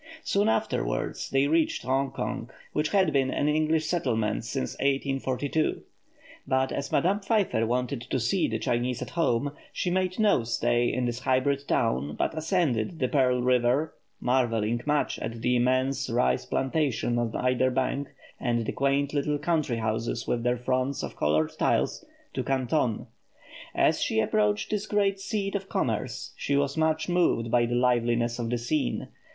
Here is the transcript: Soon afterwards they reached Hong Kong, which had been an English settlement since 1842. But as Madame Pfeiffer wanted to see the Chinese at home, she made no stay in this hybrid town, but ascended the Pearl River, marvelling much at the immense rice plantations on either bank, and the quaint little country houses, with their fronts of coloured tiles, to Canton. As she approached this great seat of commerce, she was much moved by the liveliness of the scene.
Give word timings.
Soon 0.23 0.49
afterwards 0.49 1.29
they 1.29 1.45
reached 1.47 1.83
Hong 1.83 2.09
Kong, 2.09 2.49
which 2.73 2.89
had 2.89 3.13
been 3.13 3.29
an 3.29 3.47
English 3.47 3.85
settlement 3.85 4.43
since 4.45 4.73
1842. 4.79 5.83
But 6.47 6.71
as 6.71 6.91
Madame 6.91 7.19
Pfeiffer 7.19 7.67
wanted 7.67 8.01
to 8.09 8.19
see 8.19 8.47
the 8.47 8.57
Chinese 8.57 9.03
at 9.03 9.11
home, 9.11 9.51
she 9.71 9.91
made 9.91 10.17
no 10.17 10.43
stay 10.43 10.91
in 10.91 11.05
this 11.05 11.19
hybrid 11.19 11.67
town, 11.67 12.15
but 12.17 12.35
ascended 12.35 12.97
the 12.97 13.07
Pearl 13.07 13.43
River, 13.43 13.93
marvelling 14.19 14.81
much 14.87 15.19
at 15.19 15.39
the 15.43 15.55
immense 15.57 16.09
rice 16.09 16.47
plantations 16.47 17.19
on 17.19 17.35
either 17.35 17.69
bank, 17.69 18.07
and 18.39 18.65
the 18.65 18.71
quaint 18.73 19.13
little 19.13 19.37
country 19.37 19.77
houses, 19.77 20.25
with 20.25 20.41
their 20.41 20.57
fronts 20.57 21.03
of 21.03 21.15
coloured 21.15 21.51
tiles, 21.59 22.03
to 22.33 22.43
Canton. 22.43 23.05
As 23.75 24.01
she 24.01 24.19
approached 24.19 24.71
this 24.71 24.87
great 24.87 25.19
seat 25.19 25.53
of 25.53 25.69
commerce, 25.69 26.33
she 26.35 26.55
was 26.57 26.75
much 26.75 27.07
moved 27.07 27.51
by 27.51 27.67
the 27.67 27.75
liveliness 27.75 28.39
of 28.39 28.49
the 28.49 28.57
scene. 28.57 29.07